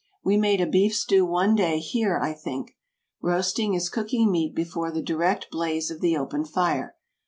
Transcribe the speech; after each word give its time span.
We 0.23 0.35
made 0.35 0.61
a 0.61 0.65
beef 0.65 0.95
stew 0.95 1.27
one 1.27 1.53
day, 1.55 1.77
here, 1.77 2.19
I 2.19 2.33
think. 2.33 2.75
Roasting 3.21 3.75
is 3.75 3.87
cooking 3.87 4.31
meat 4.31 4.55
before 4.55 4.89
the 4.91 4.99
direct 4.99 5.51
blaze 5.51 5.91
of 5.91 6.01
the 6.01 6.17
open 6.17 6.43
fire. 6.43 6.95